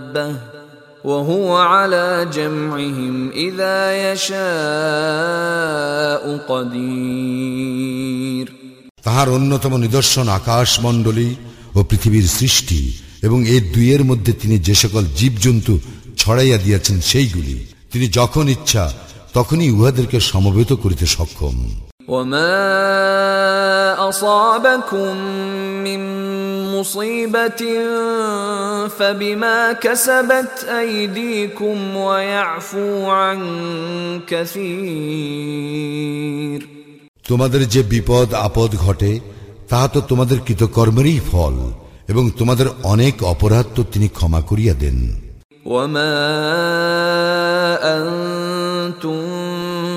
دابة 0.00 0.55
وهو 1.04 1.56
على 1.56 2.26
جمعهم 2.28 3.30
إذا 3.30 3.78
يشاء 4.12 4.42
قدير 6.48 8.46
তাহার 9.02 9.28
অন্যতম 9.28 9.72
নিদর্শন 9.76 10.26
আকাশ 10.30 10.68
মণ্ডলী 10.80 11.28
ও 11.74 11.78
পৃথিবীর 11.90 12.26
সৃষ্টি 12.38 12.80
এবং 13.22 13.38
এই 13.46 13.60
দুইয়ের 13.74 14.02
মধ্যে 14.10 14.32
তিনি 14.32 14.56
যে 14.58 14.74
সকল 14.74 15.02
জীবজন্তু 15.20 15.74
ছড়াইয়া 16.16 16.58
দিয়াছেন 16.58 16.96
সেইগুলি 17.10 17.56
তিনি 17.92 18.06
যখন 18.18 18.44
ইচ্ছা 18.48 18.84
তখনই 19.34 19.70
উহাদেরকে 19.70 20.18
সমবেত 20.30 20.70
করিতে 20.82 21.06
সক্ষম 21.16 21.56
وما 22.08 22.54
أصابكم 24.08 25.16
من 25.86 26.00
مصيبة 26.76 27.62
فبما 28.88 29.72
كسبت 29.74 30.54
أيديكم 30.70 31.96
ويعفو 31.98 33.10
عن 33.12 33.40
كثير 35.22 36.60
তোমাদের 37.24 37.62
যে 37.74 37.80
বিপদ 37.92 38.28
আপদ 38.46 38.70
ঘটে 38.84 39.12
তাহা 39.70 39.86
তো 39.94 39.98
তোমাদের 40.10 40.38
কৃতকর্মেরই 40.46 41.18
ফল 41.30 41.56
এবং 42.08 42.24
তোমাদের 42.38 42.68
অনেক 42.84 43.14
অপরাধ 43.24 43.66
তো 43.76 43.82
তিনি 43.92 44.06
ক্ষমা 44.16 44.40
করিয়া 44.50 44.74
দেন 44.82 44.98
وما 45.66 46.14
أنتم 47.94 49.18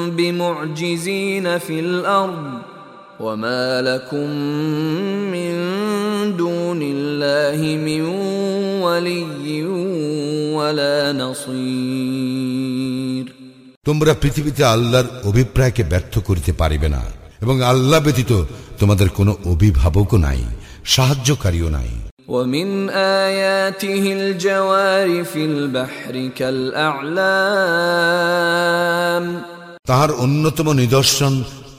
بمعجزين 0.09 1.57
في 1.57 1.79
الأرض 1.79 2.68
وما 3.19 3.81
لكم 3.81 4.29
من 5.31 5.51
دون 6.37 6.81
الله 6.83 7.59
من 7.79 8.01
ولي 8.81 9.63
ولا 10.53 11.13
نصير 11.13 13.25
তোমরা 13.85 14.13
পৃথিবীতে 14.21 14.61
আল্লাহর 14.73 15.07
অভিপ্রায়কে 15.29 15.83
ব্যর্থ 15.91 16.13
করিতে 16.19 16.51
পারিবে 16.61 16.87
না 16.95 17.01
এবং 17.43 17.55
আল্লাহ 17.71 17.99
ব্যতীত 18.05 18.31
তোমাদের 18.79 19.09
কোনো 19.09 19.31
অভিভাবকও 19.53 20.17
নাই 20.27 20.41
সাহায্যকারীও 20.93 21.69
নাই 21.77 21.91
ومن 22.29 22.89
آياته 23.25 24.03
الجوار 24.19 25.23
في 25.23 25.41
البحر 25.45 26.13
كالأعلام 27.95 29.25
তাহার 29.89 30.11
অন্যতম 30.23 30.67
নিদর্শন 30.73 31.43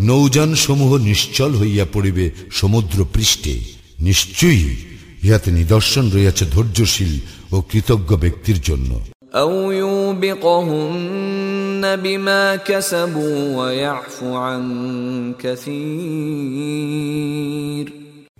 নৌযান 0.00 0.54
সমূহ 0.54 0.96
নিশ্চল 0.96 1.56
হইয়া 1.56 1.86
পড়িবে 1.92 2.30
সমুদ্র 2.50 3.06
পৃষ্ঠে 3.12 3.60
নিশ্চয়ই 4.00 4.76
ইহাতে 5.22 5.50
নিদর্শন 5.50 6.10
রইয়াছে 6.10 6.44
ধৈর্যশীল 6.44 7.20
ও 7.52 7.62
কৃতজ্ঞ 7.62 8.16
ব্যক্তির 8.16 8.60
জন্য। 8.60 9.00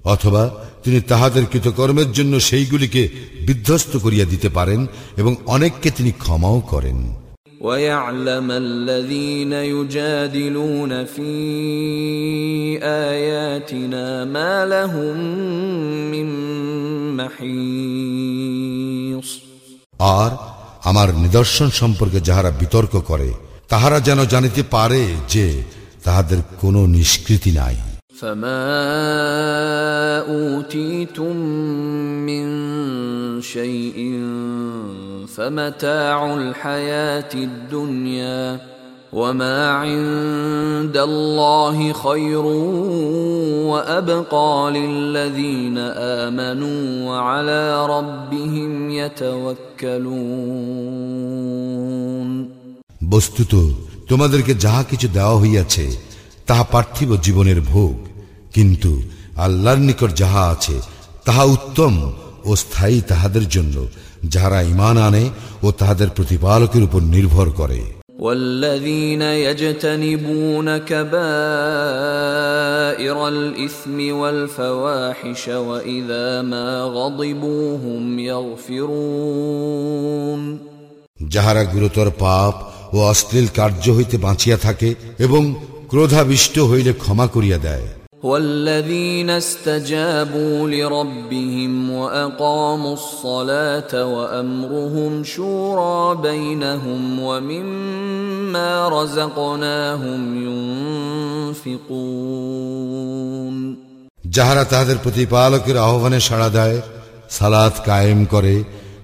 অথবা 0.04 0.64
তিনি 0.84 1.00
তাহাদের 1.00 1.46
কৃতকর্মের 1.46 2.12
জন্য 2.12 2.40
সেইগুলিকে 2.40 3.08
বিধ্বস্ত 3.46 3.96
করিয়া 3.96 4.24
দিতে 4.24 4.48
পারেন 4.48 4.86
এবং 5.16 5.36
অনেককে 5.46 5.90
তিনি 5.90 6.12
ক্ষমাও 6.12 6.60
করেন। 6.60 7.23
ويعلم 7.63 8.51
الذين 8.51 9.53
يجادلون 9.53 11.05
في 11.05 11.32
آياتنا 12.84 14.25
ما 14.25 14.65
لهم 14.65 15.17
من 16.12 16.27
محيص 17.17 18.29
আর 20.19 20.32
আমার 20.84 21.10
নিদর্শন 21.23 21.69
সম্পর্কে 21.79 22.19
যাহারা 22.27 22.51
বিতর্ক 22.62 22.93
করে 23.10 23.29
তাহারা 23.69 23.97
যেন 24.08 24.19
জানিতে 24.34 24.62
পারে 24.75 25.03
যে 25.34 25.45
তাহাদের 26.05 26.39
কোনো 26.62 26.82
নিষ্কৃতি 26.95 27.51
নাই 27.62 27.77
فما 28.21 28.65
أوتيتم 30.29 31.36
من 32.27 32.45
شيء 33.43 33.97
فمتاع 35.34 36.36
الحياة 36.36 37.29
الدنيا 37.36 38.60
وما 39.13 39.69
عند 39.69 40.99
الله 40.99 41.95
خير 41.95 42.45
وأبقى 43.65 44.71
للذين 44.71 45.77
آمنوا 46.17 47.10
وعلى 47.10 47.88
ربهم 47.88 48.91
يتوكلون 48.91 50.49
বস্তুত 53.13 53.53
তোমাদেরকে 54.10 54.55
যাহা 54.55 54.84
কিছু 54.84 55.08
দেওয়া 55.17 55.36
হইয়াছে 55.43 55.86
তাহা 56.47 56.63
পার্থিব 56.71 57.10
জীবনের 57.25 57.60
ভোগ 57.73 57.95
কিন্তু 58.53 59.01
আল্লাহর 59.38 59.79
নিকট 59.79 60.12
যাহা 60.21 60.49
আছে 60.49 60.75
তাহা 61.25 61.43
উত্তম 61.55 61.93
ও 62.45 62.55
স্থায়ী 62.55 63.01
তাহাদের 63.01 63.49
জন্য 63.49 63.88
যাহারা 64.34 64.60
ইমান 64.63 64.97
আনে 65.08 65.25
ও 65.63 65.67
তাহাদের 65.71 66.10
প্রতিপালকের 66.10 66.84
উপর 66.84 67.01
নির্ভর 67.15 67.49
করে 67.51 67.82
والذين 68.21 69.21
يجتنبون 69.21 70.77
كبائر 70.79 71.17
الإثم 73.27 73.97
والفواحش 74.12 75.43
وإذا 75.47 76.41
ما 76.43 76.69
غضبوا 76.82 77.77
هم 77.77 78.19
يغفرون 79.12 80.41
যাহারা 81.34 81.63
গুরুতর 81.73 82.08
পাপ 82.19 82.55
ও 82.93 82.97
অশ্লীল 83.03 83.47
কার্য 83.58 83.86
হইতে 83.97 84.15
বাঁচিয়া 84.17 84.58
থাকে 84.58 84.89
এবং 85.19 85.41
ক্রোধাবিষ্ট 85.89 86.55
হইলে 86.69 86.91
ক্ষমা 86.93 87.25
করিয়া 87.27 87.58
দেয় 87.58 87.88
والذين 88.23 89.29
استجابوا 89.32 90.69
لربهم 90.69 91.91
وأقاموا 91.91 92.93
الصلاة 92.93 94.05
وأمرهم 94.05 95.23
شورى 95.25 96.15
بينهم 96.17 97.19
ومما 97.19 98.89
رزقناهم 98.89 100.21
ينفقون 102.29 103.55
যাহারা 104.36 104.63
তাহাদের 104.63 104.97
প্রতিপালকের 104.97 105.77
আহ্বানে 105.77 106.19
সাড়া 106.19 106.49
দেয় 106.49 106.77
সালাত 107.29 107.75
কায়েম 107.86 108.19
করে 108.25 108.53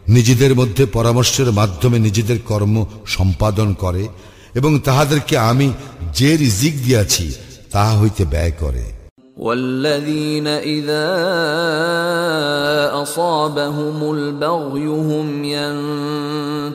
নিজেদের 0.08 0.52
মধ্যে 0.56 0.84
পরামর্শের 0.88 1.50
মাধ্যমে 1.52 1.98
নিজেদের 2.00 2.40
কর্ম 2.48 2.76
সম্পাদন 3.08 3.70
করে 3.74 4.04
এবং 4.56 4.72
তাহাদেরকে 4.80 5.36
আমি 5.52 5.68
যে 6.16 6.32
রিজিক 6.38 6.74
দিয়াছি 6.84 7.26
তাহা 7.74 7.94
হইতে 8.02 8.24
ব্যয় 8.26 8.54
করে 8.60 8.86
والذين 9.40 10.48
إذا 10.48 11.08
أصابهم 13.02 14.12
البغي 14.12 14.88
هم 14.88 15.44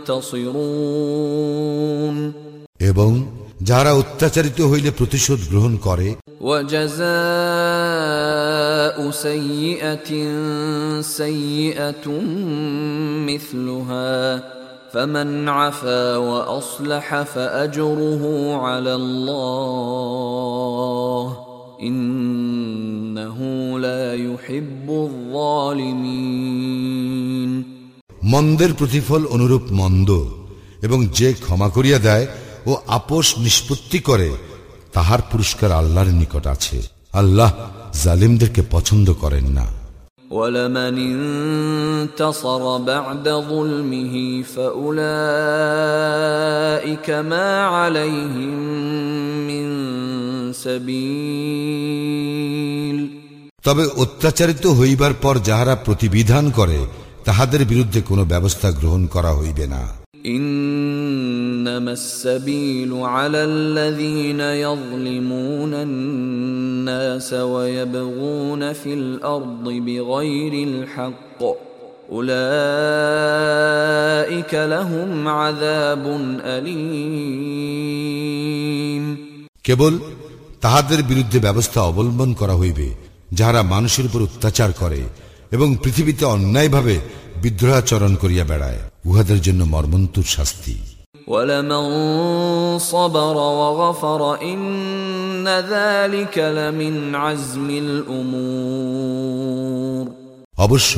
ينتصرون 0.00 2.16
এবং 2.90 3.10
যাহারা 3.68 3.92
অত্যাচারিত 4.02 4.58
হইলে 4.70 4.90
প্রতিশোধ 4.98 5.40
গ্রহণ 5.50 5.74
করে 5.86 6.08
وجزاء 6.40 7.00
سيئة 9.10 10.10
سيئة 11.20 12.06
مثلها 13.30 14.14
فمن 14.92 15.48
عفا 15.48 16.16
وأصلح 16.16 17.22
فأجره 17.22 18.22
على 18.56 18.94
الله 18.94 19.70
إنه 21.80 21.80
لا 21.80 21.80
يحب 21.80 21.80
الظالمين 21.80 22.53
মন্দের 28.23 28.73
প্রতিফল 28.73 29.25
অনুরূপ 29.25 29.61
মন্দ 29.71 30.25
এবং 30.81 31.07
যে 31.07 31.33
ক্ষমা 31.33 31.69
করিয়া 31.69 31.99
দেয় 31.99 32.27
ও 32.65 32.75
আপোষ 32.87 33.37
নিষ্পত্তি 33.37 33.99
করে, 33.99 34.31
তাহার 34.93 35.19
পুরস্কার 35.31 35.71
আল্লাহর 35.71 36.07
নিকট 36.07 36.47
আছে। 36.47 36.81
আল্লাহ 37.13 37.53
জালিমদেরকে 38.03 38.61
পছন্দ 38.71 39.13
করেন 39.13 39.45
না। 39.47 39.84
ولمن 40.30 40.96
انتصر 41.12 42.78
بعد 42.78 43.28
ظلمه 43.28 44.14
فأولئك 44.44 45.10
ما 47.10 47.48
عليهم 47.66 48.58
من 49.48 49.66
سبيل 50.54 52.10
তবে 53.64 53.84
অত্যাচারিত 53.96 54.64
হইবার 54.80 55.12
পর 55.22 55.34
যাহারা 55.48 55.74
প্রতিবিধান 55.86 56.44
করে 56.50 56.78
তাহাদের 57.24 57.62
বিরুদ্ধে 57.64 58.00
কোনো 58.00 58.22
ব্যবস্থা 58.24 58.68
গ্রহণ 58.70 59.02
করা 59.06 59.32
হইবে 59.32 59.66
না 59.66 59.82
إنما 60.26 61.92
السبيل 61.92 62.94
على 62.94 63.44
الذين 63.44 64.40
يظلمون 64.40 65.74
الناس 65.76 67.32
ويبغون 67.32 68.72
في 68.72 68.94
الأرض 68.94 69.64
بغير 69.64 70.68
الحق 70.68 71.40
أولئك 72.10 72.32
لهم 74.54 75.28
عذاب 75.30 76.04
أليم 76.44 77.60
কেবল 79.64 79.94
তাহাদের 80.60 81.00
বিরুদ্ধে 81.02 81.38
ব্যবস্থা 81.40 81.80
অবলম্বন 81.80 82.30
করা 82.34 82.54
হইবে 82.54 82.86
যাহারা 83.32 83.60
মানুষের 83.64 84.04
উপর 84.06 84.20
অত্যাচার 84.22 84.70
করে 84.72 85.00
এবং 85.52 85.68
পৃথিবীতে 85.76 86.24
অন্যায়ভাবে 86.26 86.96
বিদ্রোহাচরণ 87.44 88.12
করিয়া 88.14 88.44
বেড়ায় 88.44 88.80
উহাদের 89.06 89.38
জন্য 89.46 89.60
মর্মন্তুর 89.74 90.26
শাস্তি 90.36 90.76
ولمن 91.28 91.84
صبر 92.92 93.36
وغفر 93.60 94.20
إن 94.42 95.48
ذلك 95.48 96.36
لمن 96.38 97.14
عزم 97.16 97.68
الأمور 98.90 100.04
অবশ্য 100.58 100.92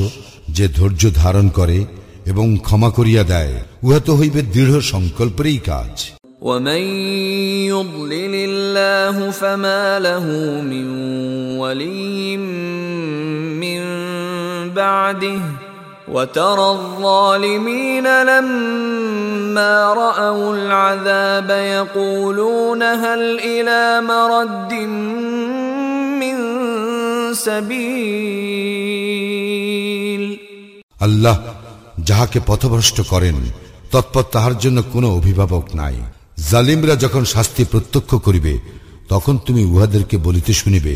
যে 0.49 0.65
ধৈর্য 0.67 1.03
ধারণ 1.15 1.47
করে 1.49 1.77
এবং 2.25 2.45
ক্ষমা 2.57 2.89
করিয়া 2.89 3.23
দেয় 3.23 3.55
উহা 3.83 3.99
তো 3.99 4.11
হইবে 4.19 4.41
দৃঢ় 4.53 4.75
সংকল্পেরই 4.93 5.59
কাজ 5.71 5.93
ومن 6.41 6.83
يضلل 7.67 8.33
الله 8.41 9.15
فما 9.31 9.99
له 9.99 10.25
من 10.63 10.87
ولي 11.57 12.37
من 13.63 13.81
بعده 14.71 15.41
وترى 16.07 16.71
الظالمين 16.71 18.07
لما 18.23 19.93
رأوا 19.95 20.55
العذاب 20.55 21.49
يقولون 21.49 22.83
هل 22.83 23.39
إلى 23.41 24.01
مرد 24.03 24.73
من 26.21 26.35
سبيل 28.93 30.23
আল্লাহ 31.01 31.37
যাহাকে 32.09 32.39
পথভ্রষ্ট 32.47 32.97
করেন 33.11 33.37
তৎপর 33.91 34.23
তাহার 34.31 34.55
জন্য 34.57 34.77
কোনো 34.93 35.07
অভিভাবক 35.09 35.65
নাই 35.75 35.95
জালিমরা 36.49 36.95
যখন 36.95 37.23
শাস্তি 37.25 37.63
প্রত্যক্ষ 37.63 38.11
করিবে 38.17 38.53
তখন 39.09 39.35
তুমি 39.37 39.61
উহাদেরকে 39.65 40.15
বলিতে 40.17 40.51
শুনিবে 40.53 40.93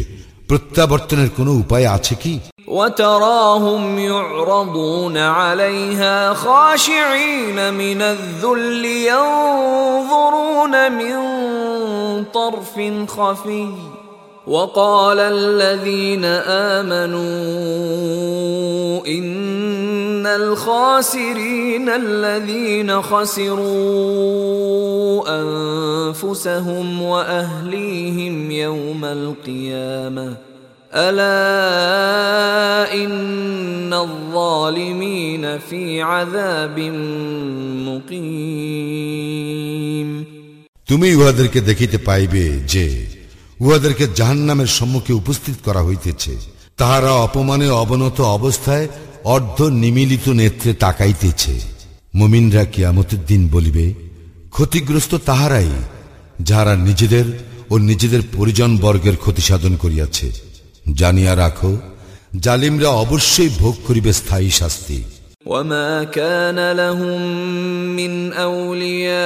প্রত্যাবর্তনের 0.49 1.29
কোনো 1.37 1.51
উপায় 1.63 1.85
আছে 1.95 2.15
কি 2.23 2.35
وتراهم 2.77 3.99
يعرضون 3.99 5.17
عليها 5.17 6.33
خاشعين 6.33 7.73
من 7.73 8.01
الذل 8.01 8.85
ينظرون 9.11 10.91
من 10.91 11.15
طرف 12.33 12.75
خفي 13.07 13.67
وقال 14.47 15.19
الذين 15.19 16.25
امنوا 16.75 19.01
ان 20.21 20.25
الخاسرين 20.25 21.89
الذين 21.89 23.01
خسروا 23.01 24.59
انفسهم 25.41 27.01
واهليهم 27.03 28.51
يوم 28.51 29.05
القيامه 29.05 30.37
الا 30.93 31.37
ان 32.95 33.93
الظالمين 33.95 35.57
في 35.59 36.01
عذاب 36.03 36.79
مقيم 37.87 39.27
তুমি 40.89 41.07
উহাদেরকে 41.19 41.59
দেখিতে 41.69 41.97
পাইবে 42.07 42.43
যে 42.73 42.85
উহাদেরকে 43.61 44.05
জাহান্নামের 44.19 44.69
সম্মুখে 44.77 45.13
উপস্থিত 45.21 45.57
করা 45.67 45.81
হইতেছে 45.87 46.33
তাহারা 46.79 47.11
অপমানে 47.25 47.67
অবনত 47.83 48.17
অবস্থায় 48.37 48.85
অর্ধ 49.25 49.75
নিমিলিত 49.75 50.39
নেত্রে 50.39 50.75
তাকাইতেছে 50.75 51.51
মুমিনরা 52.13 52.65
কিয়ামতের 52.65 53.25
দিন 53.25 53.47
বলিবে 53.47 53.93
ক্ষতিগ্রস্ত 54.51 55.15
তাহারাই 55.25 55.69
যাহারা 56.39 56.79
নিজেদের 56.79 57.25
ও 57.69 57.77
নিজেদের 57.81 58.21
পরিজন 58.35 58.77
বর্গের 58.77 59.15
ক্ষতি 59.15 59.41
সাধন 59.41 59.75
করিয়াছে 59.75 60.31
জানিয়া 60.93 61.35
রাখো 61.35 61.77
জালিমরা 62.37 62.95
অবশ্যই 62.95 63.49
ভোগ 63.59 63.75
করিবে 63.87 64.13
স্থায়ী 64.13 64.51
শাস্তি 64.51 65.03
وما 65.45 66.03
كان 66.11 66.71
لهم 66.73 67.21
من 67.95 68.33
اولياء 68.47 69.17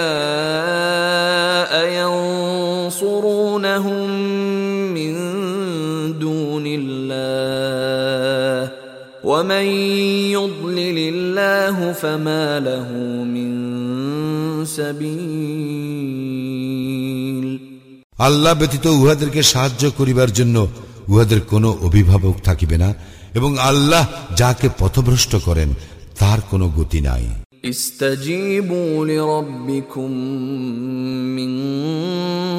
ينصرونهم 1.97 4.09
ومن 9.35 9.65
يضلل 10.31 10.97
الله 11.09 11.91
فما 11.93 12.59
له 12.59 12.87
من 13.25 13.51
سبيل 14.67 16.31
আল্লাহ 18.19 18.53
ব্যতীত 18.53 18.85
উহাদেরকে 19.01 19.41
সাহায্য 19.43 19.83
করিবার 19.99 20.29
জন্য 20.31 20.57
উহাদের 21.07 21.39
কোনো 21.43 21.69
অভিভাবক 21.81 22.35
থাকিবে 22.43 22.77
না 22.77 22.89
এবং 23.33 23.51
আল্লাহ 23.61 24.03
যাকে 24.35 24.67
পথভ্রষ্ট 24.79 25.33
করেন 25.47 25.69
তার 26.19 26.39
কোনো 26.51 26.65
গতি 26.77 26.99
নাই 27.01 27.25
استجيبوا 27.65 29.05
لربكم 29.05 30.11
من 31.37 31.51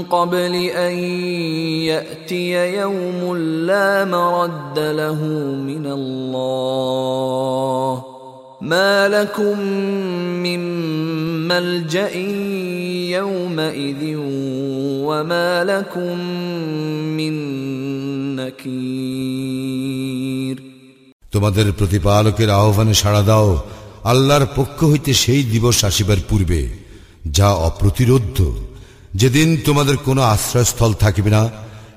قبل 0.03 0.55
ان 0.55 0.93
ياتي 1.91 2.77
يوم 2.77 3.37
لا 3.67 4.05
مرد 4.05 4.79
له 4.79 5.21
من 5.71 5.87
الله 5.87 6.93
ما 8.61 9.09
لكم 9.09 9.59
من 10.47 10.61
ملجا 11.49 12.09
يومئذ 13.19 14.03
وما 15.09 15.65
لكم 15.65 16.19
من 17.19 17.35
نكير 18.37 19.63
তোমাদের 21.35 21.67
প্রতিপালকের 21.79 22.51
আহ্বানে 22.61 22.95
সাড়া 23.03 23.23
দাও 23.29 23.49
আল্লাহর 24.07 24.47
পক্ষ 24.57 24.85
হইতে 24.85 25.15
সেই 25.15 25.45
দিবস 25.45 25.85
আসিবার 25.85 26.19
পূর্বে 26.29 26.69
যা 27.37 27.49
অপ্রতিরোধ্য 27.61 28.55
যেদিন 29.15 29.59
তোমাদের 29.67 29.97
কোনো 30.07 30.27
আশ্রয়স্থল 30.27 30.95
থাকিবে 30.95 31.31
না 31.31 31.51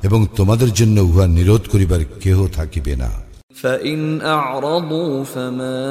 এবং 0.03 0.27
তোমাদের 0.37 0.73
জন্য 0.73 1.01
উহা 1.01 1.29
নিরোধ 1.29 1.61
করিবার 1.73 2.01
কেহ 2.23 2.47
থাকিবে 2.57 2.95
না 2.95 3.09
فإن 3.57 4.21
أعرضوا 4.37 5.25
فما 5.25 5.81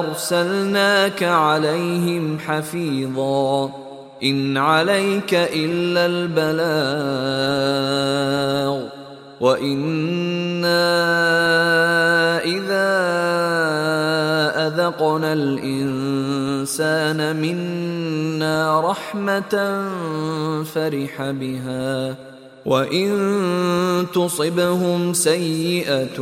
أرسلناك 0.00 1.22
عليهم 1.22 2.38
حفيظا 2.38 3.70
إن 4.20 4.58
عليك 4.58 5.34
إلا 5.34 6.06
البلاغ 6.06 6.58
وإنا 9.42 10.84
إذا 12.44 12.88
أذقنا 14.66 15.32
الإنسان 15.32 17.36
منا 17.36 18.80
رحمة 18.80 19.84
فرح 20.64 21.30
بها 21.30 22.16
وإن 22.66 23.10
تصبهم 24.14 25.12
سيئة 25.12 26.18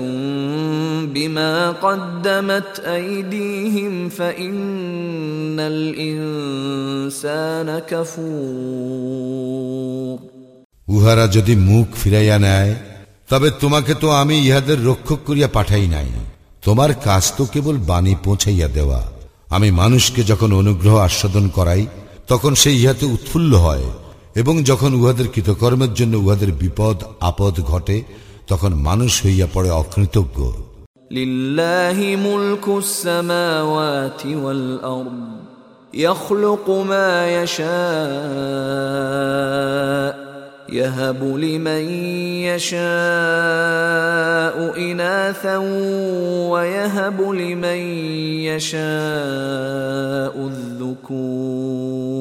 بما 1.14 1.70
قدمت 1.70 2.80
أيديهم 2.80 4.08
فإن 4.08 5.60
الإنسان 5.60 7.78
كفور 7.90 9.16
উহারা 10.88 11.26
যদি 11.26 11.54
মুখ 11.68 11.86
ফিরাইয়া 12.02 12.38
নেয় 12.38 12.74
তবে 13.30 13.48
তোমাকে 13.60 13.92
তো 13.94 14.08
আমি 14.12 14.36
ইহাদের 14.40 14.78
রক্ষক 14.84 15.20
করিয়া 15.26 15.48
পাঠাই 15.48 15.86
নাই 15.86 16.08
তোমার 16.62 16.90
কাজ 17.04 17.24
তো 17.36 17.42
কেবল 17.44 17.76
বাণী 17.88 18.14
পৌঁছাইয়া 18.24 18.68
দেওয়া 18.68 19.00
আমি 19.50 19.68
মানুষকে 19.72 20.20
যখন 20.22 20.50
অনুগ্রহ 20.52 20.94
আস্বাদন 20.98 21.44
করাই 21.48 21.84
তখন 22.28 22.52
সে 22.54 22.70
ইহাতে 22.72 23.04
উৎফুল্ল 23.06 23.52
হয় 23.56 23.86
এবং 24.34 24.54
যখন 24.62 24.90
উহাদের 24.94 25.26
কৃতকর্মের 25.28 25.92
জন্য 25.94 26.14
উহাদের 26.16 26.50
বিপদ 26.52 26.96
আপদ 27.20 27.54
ঘটে 27.70 27.96
তখন 28.46 28.70
মানুষ 28.88 29.12
হইয়া 29.24 29.46
পড়ে 29.54 29.70
অকৃতজ্ঞ 29.72 30.40
لله 31.10 31.98
ملك 32.18 32.68
السماوات 32.68 34.26
والأرض 34.26 35.20
يخلق 35.94 36.70
ما 36.82 37.10
يشاء 37.38 37.66
يهب 40.70 41.20
لمن 41.36 41.84
يشاء 42.48 42.76
إناثا 44.78 45.56
ويهب 46.52 47.18
لمن 47.32 47.80
يشاء 48.50 50.34
الذكور 50.52 52.16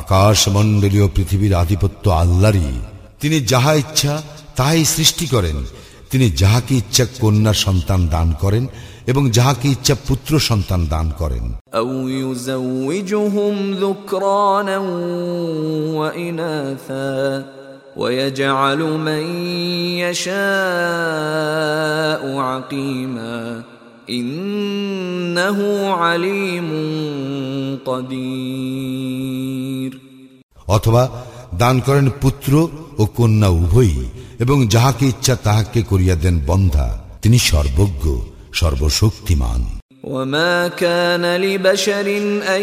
আকাশ 0.00 0.38
মণ্ডলীয় 0.48 1.06
পৃথিবীর 1.16 1.54
আধিপত্য 1.54 2.04
আল্লাহরই 2.22 2.70
তিনি 3.20 3.38
যাহা 3.52 3.72
ইচ্ছা 3.82 4.14
তাহাই 4.56 4.84
সৃষ্টি 4.94 5.26
করেন 5.34 5.56
তিনি 6.10 6.26
যাহাকে 6.36 6.72
ইচ্ছা 6.82 7.04
কন্যা 7.20 7.52
সন্তান 7.64 8.00
দান 8.08 8.28
করেন 8.42 8.64
এবং 9.10 9.30
যাহাকে 9.30 9.68
ইচ্ছা 9.68 9.94
পুত্র 10.08 10.32
সন্তান 10.48 10.80
দান 10.94 11.06
করেন 11.20 11.44
أو 11.74 12.08
يزوجهم 12.20 13.74
ذكرانا 13.74 14.78
وإناثا 15.98 17.44
ويجعل 17.96 18.80
من 19.08 19.24
يشاء 19.98 20.36
عقيما 22.40 23.62
إنه 24.10 25.58
عليم 25.94 26.68
قدير 27.86 29.90
অথবা 30.68 31.08
দান 31.54 31.80
করেন 31.86 32.06
পুত্র 32.22 32.68
ও 32.98 33.06
কন্যা 33.16 33.48
উভয়ই 33.60 34.06
এবং 34.44 34.66
যাহাকে 34.66 35.06
ইচ্ছা 35.06 35.36
তাহাকে 35.44 35.82
করিয়া 35.82 36.16
দেন 36.24 36.40
বন্ধা 36.46 36.86
তিনি 37.22 37.38
সর্বজ্ঞ 37.50 38.04
সর্বশক্তিমান 38.52 39.62
وما 40.06 40.68
كان 40.68 41.36
لبشر 41.36 42.06
ان 42.56 42.62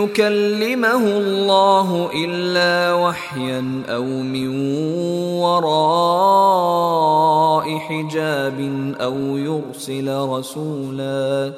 يكلمه 0.00 1.04
الله 1.18 2.10
الا 2.24 2.94
وحيا 2.94 3.82
او 3.88 4.04
من 4.04 4.48
وراء 5.44 6.58
حجاب 7.78 8.58
او 9.00 9.36
يرسل 9.36 10.08
رسولا 10.18 11.52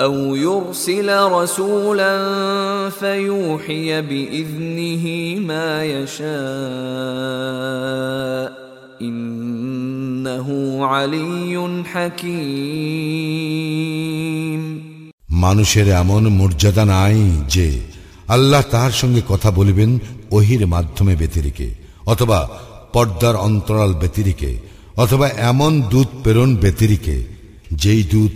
او 0.00 0.34
يرسل 0.34 1.18
رسولا 1.32 2.18
فيوحي 2.90 4.02
باذنه 4.02 5.36
ما 5.40 5.84
يشاء 5.84 6.22
إنه 6.22 6.42
علي 7.72 8.52
حكيم 8.52 8.65
মানুষের 15.29 15.87
এমন 15.87 16.29
মর্যাদা 16.29 16.85
নাই 16.85 17.31
যে 17.49 17.81
আল্লাহ 18.27 18.61
তাহার 18.71 18.91
সঙ্গে 18.91 19.21
কথা 19.27 19.51
বলিবেন 19.51 19.99
ওহির 20.31 20.67
মাধ্যমে 20.67 21.15
ব্যতিরিকে, 21.15 21.75
অথবা 22.05 22.49
পর্দার 22.93 23.35
অন্তরাল 23.35 23.93
ব্যতিরিকে, 23.93 24.59
অথবা 24.97 25.29
এমন 25.29 25.81
দূত 25.81 26.07
প্রেরণ 26.23 26.55
ব্যতিরিকে, 26.55 27.23
যেই 27.71 28.03
দূত 28.03 28.31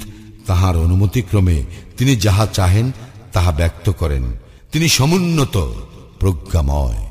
তাহার 0.47 0.77
অনুমতিক্রমে 0.77 1.63
তিনি 1.97 2.15
যাহা 2.15 2.47
চাহেন 2.53 2.91
তাহা 3.33 3.51
ব্যক্ত 3.51 3.89
করেন। 3.89 4.23
তিনি 4.71 4.87
সমুন্নত, 4.87 5.71
প্রজ্ঞাময়। 6.19 7.10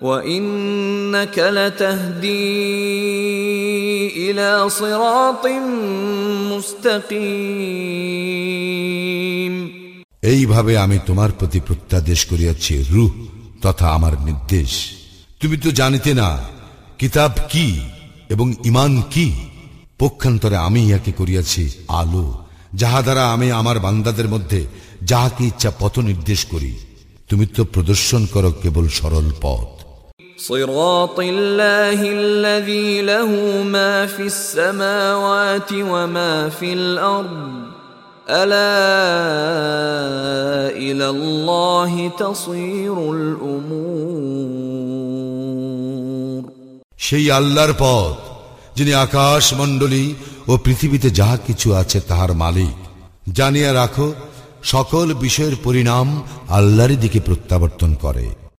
وانك 0.00 1.36
لتهدي 1.38 2.30
الى 4.20 4.70
صراط 4.70 5.44
مستقيم 8.22 9.54
এইভাবে 10.22 10.72
আমি 10.84 10.98
তোমার 11.06 11.30
প্রতি 11.38 11.60
প্রত্যাদেশ 11.60 12.20
করিয়াছি 12.30 12.72
রুহ 12.90 13.12
তথা 13.62 13.86
আমার 13.92 14.14
নির্দেশ 14.24 14.72
তুমি 15.40 15.56
তো 15.56 15.68
জানিতে 15.70 16.12
না 16.14 16.28
কিতাব 16.98 17.32
কি 17.48 17.68
এবং 18.30 18.46
ইমান 18.64 18.92
কি 19.10 19.26
পক্ষান্তরে 19.98 20.56
আমি 20.58 20.80
ইহাকে 20.84 21.12
করিয়াছি 21.20 21.62
আলো 22.00 22.26
যাহা 22.74 23.00
দ্বারা 23.02 23.24
আমি 23.34 23.48
আমার 23.52 23.76
বান্দাদের 23.78 24.28
মধ্যে 24.28 24.60
যাহাকে 25.02 25.42
ইচ্ছা 25.46 25.70
পথ 25.80 25.94
নির্দেশ 26.10 26.40
করি 26.44 26.72
তুমি 27.28 27.44
তো 27.56 27.62
প্রদর্শন 27.64 28.22
করো 28.26 28.50
কেবল 28.62 28.86
সরল 28.98 29.28
পথ 29.40 29.70
صراط 30.38 31.20
الله 31.20 32.00
الذي 32.02 33.02
له 33.02 33.30
ما 33.64 34.06
في 34.06 34.22
السماوات 34.22 35.72
وما 35.72 36.48
في 36.50 36.72
الارض 36.72 37.62
الا 38.30 38.72
الى 40.78 41.08
الله 41.08 42.10
تصير 42.18 42.96
الامور 43.12 44.42
সেই 46.98 47.26
আল্লাহর 47.30 47.72
পথ 47.78 48.14
যিনি 48.76 48.92
আকাশ 49.06 49.44
মণ্ডলী 49.54 50.06
ও 50.48 50.52
পৃথিবীতে 50.56 51.08
যাহা 51.10 51.36
কিছু 51.46 51.68
আছে 51.74 51.98
তাহার 52.08 52.32
মালিক 52.34 52.76
জানিয়া 53.32 53.70
রাখো 53.74 54.08
সকল 54.64 55.06
বিষয়ের 55.24 55.56
পরিণাম 55.64 56.06
আল্লাহর 56.48 56.92
দিকে 56.94 57.18
প্রত্যাবর্তন 57.20 57.90
করে 57.94 58.26